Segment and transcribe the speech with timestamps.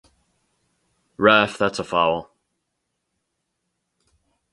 [1.17, 2.31] Ref, that's a foul.